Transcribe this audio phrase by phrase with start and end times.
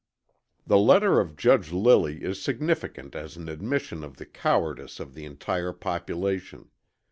[0.65, 5.25] The letter of Judge Lilly is significant as an admission of the cowardice of the
[5.25, 6.71] entire population.